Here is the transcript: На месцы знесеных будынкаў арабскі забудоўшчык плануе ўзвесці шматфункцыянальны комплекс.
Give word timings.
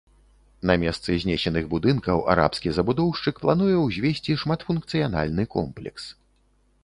На 0.69 0.75
месцы 0.83 1.17
знесеных 1.23 1.65
будынкаў 1.73 2.23
арабскі 2.33 2.73
забудоўшчык 2.77 3.35
плануе 3.45 3.77
ўзвесці 3.81 4.37
шматфункцыянальны 4.45 5.43
комплекс. 5.57 6.03